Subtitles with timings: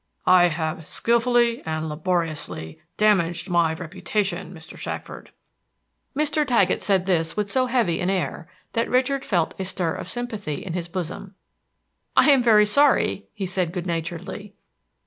[0.25, 4.75] "I have skillfully and laboriously damaged my reputation, Mr.
[4.75, 5.29] Shackford."
[6.15, 6.43] Mr.
[6.43, 10.65] Taggett said this with so heavy an air that Richard felt a stir of sympathy
[10.65, 11.35] in his bosom.
[12.17, 14.55] "I am very sorry," he said good naturedly.